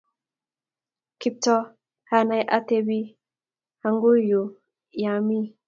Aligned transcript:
Kiptoo 1.19 1.63
anai 2.17 2.43
atepi 2.57 2.99
ang 3.85 3.97
yu 4.29 4.41
ya 5.01 5.09
amii 5.17 5.47